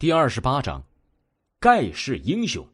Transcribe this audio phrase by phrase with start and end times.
[0.00, 0.82] 第二十八章，
[1.58, 2.66] 盖世英雄。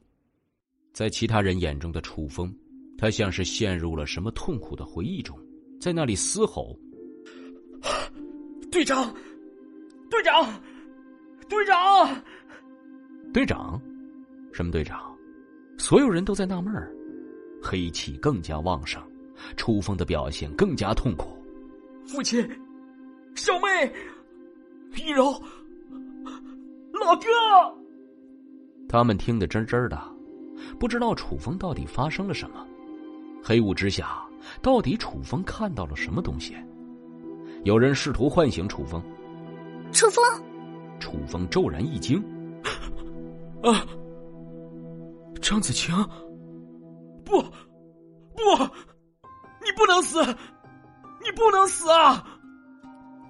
[0.93, 2.57] 在其他人眼中的楚风，
[2.97, 5.37] 他像是陷入了什么痛苦的回忆中，
[5.81, 6.79] 在那里嘶吼
[8.71, 9.13] ：“队长，
[10.09, 10.63] 队长，
[11.49, 12.23] 队长，
[13.33, 13.83] 队长，
[14.53, 15.13] 什么队长？”
[15.77, 16.95] 所有人都在纳闷儿，
[17.61, 19.03] 黑气更加旺盛，
[19.57, 21.37] 楚风的表现更加痛苦。
[22.07, 22.49] 父亲，
[23.35, 23.93] 小妹，
[24.95, 25.35] 一柔。
[27.07, 27.29] 老哥，
[28.89, 29.97] 他们听得真真的，
[30.77, 32.67] 不知道楚风到底发生了什么。
[33.45, 34.27] 黑雾之下，
[34.61, 36.57] 到底楚风看到了什么东西？
[37.63, 39.01] 有人试图唤醒楚风。
[39.93, 40.25] 楚风，
[40.99, 42.21] 楚风骤然一惊，
[43.63, 43.87] 啊！
[45.41, 45.95] 张子清，
[47.25, 48.65] 不，不，
[49.63, 50.21] 你不能死，
[51.23, 52.27] 你不能死啊！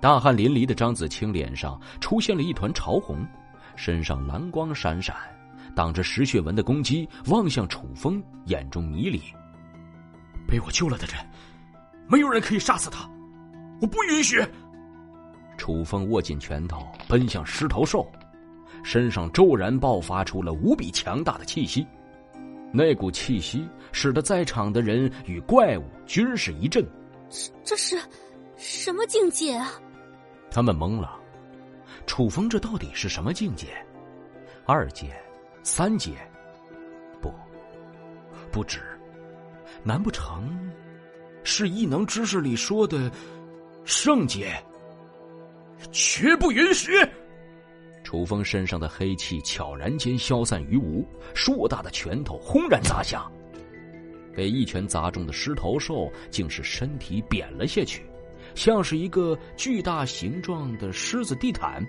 [0.00, 3.18] 大汗淋漓的张子清脸上出现了一团潮红。
[3.76, 5.14] 身上蓝光闪闪，
[5.74, 9.22] 挡着石血文的攻击，望向楚风，眼中迷离。
[10.48, 11.16] 被我救了的人，
[12.08, 13.08] 没有人可以杀死他，
[13.80, 14.42] 我不允许。
[15.58, 18.06] 楚风握紧拳头，奔向狮头兽，
[18.82, 21.86] 身上骤然爆发出了无比强大的气息，
[22.72, 26.84] 那股气息使得在场的人与怪物均是一震。
[27.28, 27.98] 这这是
[28.56, 29.72] 什么境界啊？
[30.50, 31.18] 他们懵了。
[32.06, 33.66] 楚风这到底是什么境界？
[34.64, 35.08] 二阶、
[35.62, 36.12] 三阶？
[37.20, 37.32] 不，
[38.50, 38.80] 不止。
[39.82, 40.70] 难不成
[41.44, 43.10] 是异能知识里说的
[43.84, 44.52] 圣阶？
[45.92, 46.92] 绝不允许！
[48.02, 53.30] 楚风身上的黑气悄然间消散于无，硕大的拳头轰然砸下，
[54.34, 58.06] 被一拳砸中的狮头兽竟是身体扁了下去。
[58.56, 61.86] 像是一个巨大形状的狮子地毯，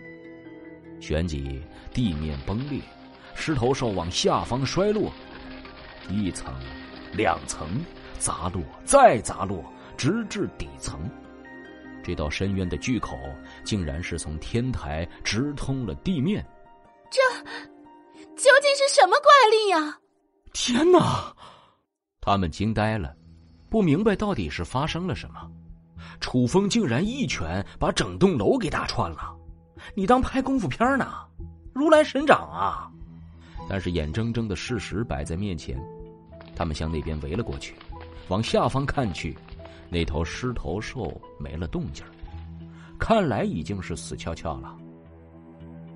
[1.00, 1.60] 旋即
[1.94, 2.80] 地面崩裂，
[3.34, 5.10] 狮头兽往下方摔落，
[6.10, 6.54] 一层、
[7.14, 7.66] 两层，
[8.20, 9.64] 砸落再砸落，
[9.96, 11.10] 直至底层。
[12.04, 13.18] 这道深渊的巨口，
[13.64, 16.46] 竟然是从天台直通了地面。
[17.10, 17.22] 这
[18.36, 19.98] 究竟是什么怪力呀？
[20.52, 21.34] 天哪！
[22.20, 23.16] 他们惊呆了，
[23.70, 25.50] 不明白到底是发生了什么。
[26.20, 29.36] 楚风竟然一拳把整栋楼给打穿了，
[29.96, 31.08] 你当拍功夫片呢？
[31.74, 32.92] 如来神掌啊！
[33.70, 35.78] 但是眼睁睁的事实摆在面前，
[36.56, 37.76] 他们向那边围了过去，
[38.30, 39.38] 往下方看去，
[39.90, 42.04] 那头狮头兽没了动静，
[42.98, 44.76] 看来已经是死翘翘了。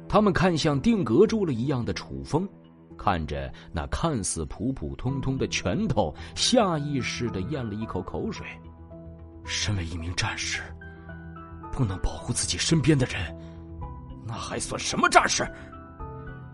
[0.08, 2.48] 他们看向定格住了一样的楚风，
[2.98, 8.46] 看着那看似普普通通的拳头，下意识的咽了一口口水。
[9.46, 10.62] 身为一名战士，
[11.72, 13.35] 不能保护自己身边的人，
[14.25, 15.44] 那还算什么战士？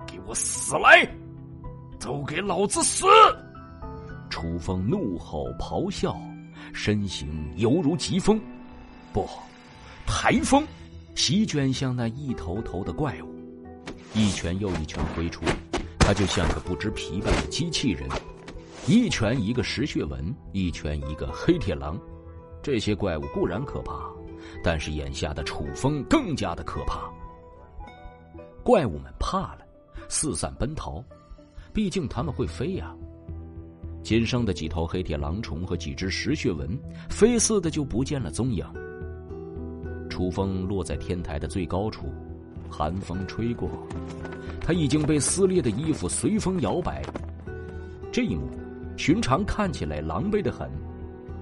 [0.06, 1.08] 给我死来！
[2.00, 3.06] 都给老子死！
[4.30, 6.16] 楚风怒吼咆哮，
[6.74, 8.40] 身形犹如疾风，
[9.12, 9.28] 不，
[10.06, 10.66] 台风，
[11.16, 13.36] 席卷向那一头头的怪物，
[14.14, 15.44] 一拳又一拳挥出，
[16.00, 18.08] 他就像个不知疲惫的机器人，
[18.86, 22.00] 一拳一个石血纹，一拳一个黑铁狼。
[22.68, 24.12] 这些怪物固然可怕，
[24.62, 27.10] 但是眼下的楚风更加的可怕。
[28.62, 29.60] 怪物们怕了，
[30.10, 31.02] 四散奔逃，
[31.72, 32.94] 毕竟他们会飞呀、
[34.04, 36.78] 仅剩的几头黑铁狼虫和几只石血蚊，
[37.10, 38.66] 飞似的就不见了踪影。
[40.10, 42.14] 楚风落在天台的最高处，
[42.70, 43.70] 寒风吹过，
[44.60, 47.02] 他已经被撕裂的衣服随风摇摆。
[48.12, 48.50] 这一幕，
[48.98, 50.70] 寻常看起来狼狈的很。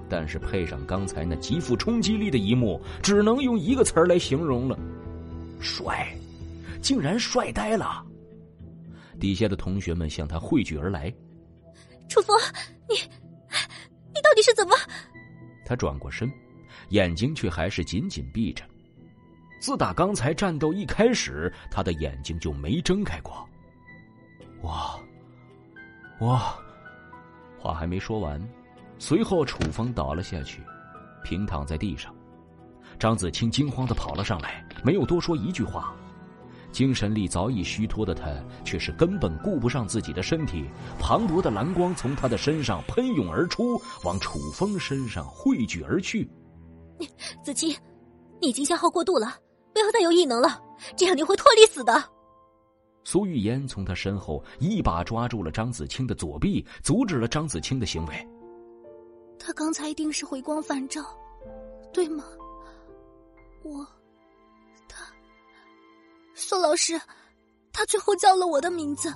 [0.09, 4.77] 但是配上刚才那极富冲击力的一幕，只能用一个词儿来形容了：
[5.59, 6.15] 帅，
[6.81, 8.05] 竟然帅呆了。
[9.19, 11.13] 底下的同学们向他汇聚而来。
[12.07, 12.37] 楚风，
[12.87, 12.95] 你，
[14.13, 14.75] 你到底是怎么？
[15.65, 16.31] 他转过身，
[16.89, 18.63] 眼睛却还是紧紧闭着。
[19.59, 23.47] 自打刚才战斗一开始，他的眼睛就没睁开过。
[24.61, 24.99] 我，
[26.19, 26.39] 我，
[27.57, 28.39] 话还没说完。
[28.97, 30.61] 随后，楚风倒了下去，
[31.23, 32.13] 平躺在地上。
[32.97, 35.93] 张子清惊慌的跑了上来，没有多说一句话。
[36.71, 38.29] 精神力早已虚脱的他，
[38.63, 40.65] 却是根本顾不上自己的身体。
[40.99, 46.29] 磅礴的蓝光从他的身上喷涌而出，往楚风身上汇聚而去。
[47.43, 47.73] 子清，
[48.41, 49.37] 你已经消耗过度了，
[49.73, 50.61] 不要再有异能了，
[50.97, 51.93] 这样你会脱离死的。
[53.03, 58.27] 苏玉嫣从他身后一把抓住了张子清的左臂，阻止了张子清的行为。
[59.45, 61.05] 他刚才一定是回光返照，
[61.93, 62.23] 对吗？
[63.61, 63.85] 我，
[64.87, 65.05] 他，
[66.33, 66.99] 苏老师，
[67.71, 69.13] 他最后叫了我的名字。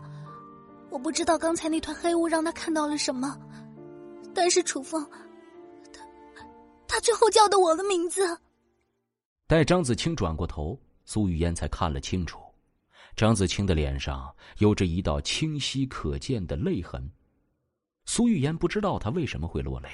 [0.91, 3.35] 我不知道刚才那团黑雾让他看到了什么，
[4.31, 5.03] 但是楚风，
[5.91, 6.05] 他
[6.87, 8.21] 他最后叫的我的名字。
[9.47, 12.39] 待张子清转过头，苏玉烟才看了清楚，
[13.15, 17.11] 张子清的脸上有着一道清晰可见的泪痕。
[18.05, 19.89] 苏玉烟不知道他为什么会落泪，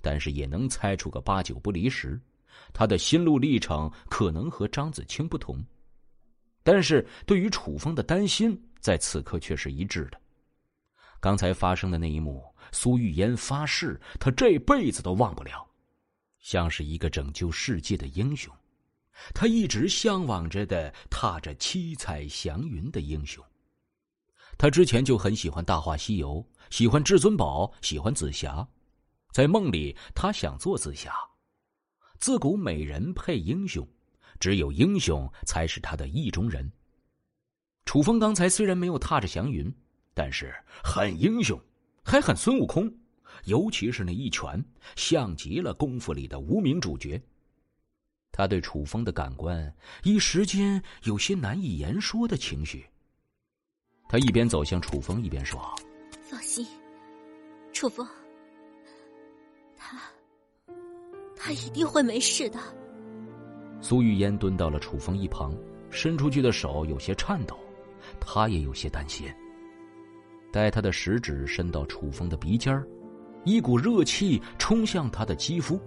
[0.00, 2.20] 但是也能猜出个八九不离十。
[2.72, 5.62] 他的心路历程可能和张子清不同，
[6.62, 10.20] 但是对于楚风的担心，在此刻却是一致的。
[11.20, 15.66] 刚才发生的那一幕，苏玉烟发誓，他这辈子都忘不了，
[16.40, 18.52] 像是一个拯救世界的英雄，
[19.34, 23.44] 他一直向往着的，踏着七彩祥云的英雄。
[24.58, 26.44] 他之前就很喜欢《大话西游》，
[26.76, 28.66] 喜欢至尊宝，喜欢紫霞，
[29.32, 31.12] 在梦里，他想做紫霞。
[32.20, 33.84] 自古美人配英雄，
[34.38, 36.70] 只有英雄才是他的意中人。
[37.84, 39.74] 楚风刚才虽然没有踏着祥云。
[40.14, 41.58] 但是很英雄，
[42.04, 42.94] 还很孙悟空，
[43.44, 44.62] 尤其是那一拳，
[44.94, 47.18] 像极了功夫里的无名主角。
[48.30, 52.86] 他对楚风的感官一时间有些难以言说的情绪。
[54.06, 55.74] 他一边走向楚风，一边说
[56.28, 56.66] ：“放心，
[57.72, 58.06] 楚风，
[59.82, 59.98] 他
[61.36, 62.58] 他一定会没事的。”
[63.80, 65.52] 苏玉烟蹲到了楚风一旁，
[65.90, 67.58] 伸出去的手有些颤抖，
[68.20, 69.28] 他也有些担心。
[70.52, 72.86] 待他的食指伸到楚风的鼻尖儿，
[73.44, 75.80] 一股热气冲向他的肌肤，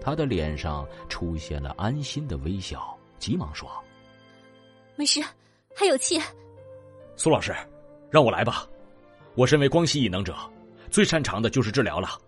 [0.00, 3.70] 他的脸上出现了安心的微笑，急忙说
[4.96, 5.22] ：“没事，
[5.74, 6.20] 还有气。”
[7.16, 7.54] 苏老师，
[8.10, 8.68] 让我来吧，
[9.34, 10.36] 我身为光系异能者，
[10.90, 12.20] 最擅长的就是治疗了。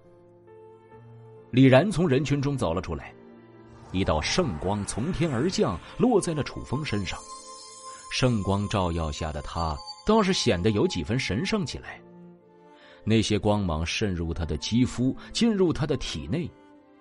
[1.56, 3.14] 李然从人群中走了出来，
[3.90, 7.18] 一道圣光从天而降，落在了楚风身上，
[8.12, 9.74] 圣光照耀下的他。
[10.04, 11.98] 倒是显得有几分神圣起来。
[13.04, 16.46] 那些光芒渗入他的肌肤，进入他的体内，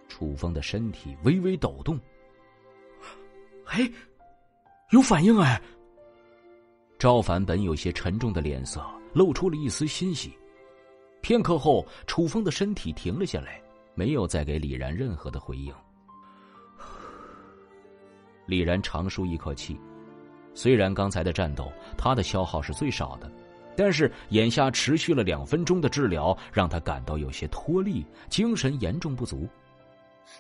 [0.08, 2.00] 楚风的身体微微抖动。
[3.66, 3.92] 哎，
[4.92, 5.62] 有反应哎！
[6.98, 8.82] 赵凡本有些沉重的脸色
[9.12, 10.32] 露出了一丝欣喜。
[11.20, 13.62] 片刻后，楚风的身体停了下来，
[13.96, 15.74] 没有再给李然任何的回应。
[18.46, 19.80] 李然长舒一口气。
[20.54, 23.30] 虽然刚才的战斗他的消耗是最少的，
[23.76, 29.50] 但是眼下持续了两分钟的治疗，让他感到有些脱力，精神严重不足。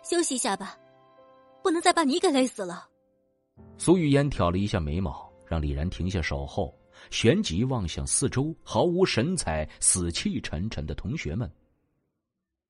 [0.03, 0.77] 休息一下吧，
[1.61, 2.87] 不能再把你给累死了。
[3.77, 6.73] 苏玉烟挑了一下眉毛，让李然停下手后，
[7.09, 11.51] 旋即望向四周毫无神采、死气沉沉的同学们。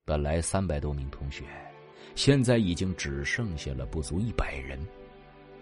[0.07, 1.43] 本来三百多名同学，
[2.13, 4.79] 现在已经只剩下了不足一百人。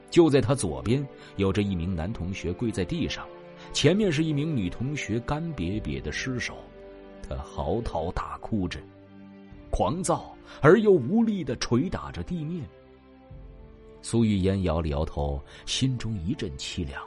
[0.10, 1.08] 就在他左边，
[1.38, 3.26] 有着一名男同学跪在地上，
[3.72, 6.58] 前面是一名女同学干瘪瘪的尸首，
[7.26, 8.82] 他嚎啕大哭着，
[9.72, 12.66] 狂躁而又无力的捶打着地面。
[14.02, 17.02] 苏玉烟摇了摇头，心中一阵凄凉，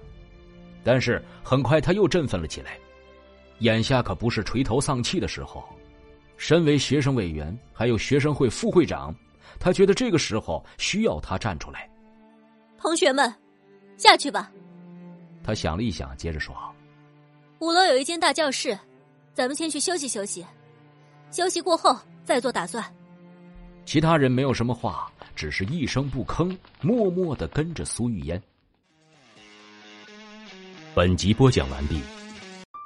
[0.83, 2.79] 但是很快他又振奋了起来，
[3.59, 5.63] 眼下可不是垂头丧气的时候。
[6.37, 9.15] 身为学生委员，还有学生会副会长，
[9.59, 11.89] 他觉得这个时候需要他站出来。
[12.79, 13.33] 同学们，
[13.97, 14.51] 下去吧。
[15.43, 16.55] 他想了一想，接着说
[17.61, 18.79] ：“五楼有一间大教室，
[19.33, 20.45] 咱们先去休息休息，
[21.31, 22.85] 休息过后再做打算。”
[23.87, 28.43] 其他人没有什么话，只是一声不吭，默默的跟着苏玉烟。
[30.93, 32.01] 本集播讲完毕，